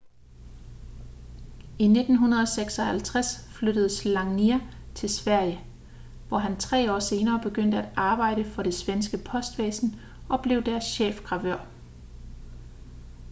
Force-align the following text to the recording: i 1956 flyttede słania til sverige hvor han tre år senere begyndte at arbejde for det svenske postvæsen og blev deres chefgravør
i 1.79 1.83
1956 1.85 3.47
flyttede 3.57 3.89
słania 3.89 4.59
til 4.95 5.09
sverige 5.09 5.65
hvor 6.27 6.37
han 6.37 6.57
tre 6.59 6.93
år 6.95 6.99
senere 6.99 7.39
begyndte 7.43 7.77
at 7.77 7.93
arbejde 7.97 8.45
for 8.45 8.63
det 8.63 8.73
svenske 8.73 9.17
postvæsen 9.31 9.89
og 10.29 10.41
blev 10.43 10.63
deres 10.63 10.83
chefgravør 10.83 11.65